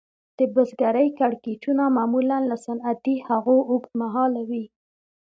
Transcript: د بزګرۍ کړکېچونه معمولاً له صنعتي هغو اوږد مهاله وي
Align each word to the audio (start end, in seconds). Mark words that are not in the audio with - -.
د 0.37 0.39
بزګرۍ 0.53 1.07
کړکېچونه 1.19 1.83
معمولاً 1.97 2.37
له 2.49 2.55
صنعتي 2.65 3.15
هغو 3.27 3.57
اوږد 3.69 3.91
مهاله 4.01 4.41
وي 4.49 4.65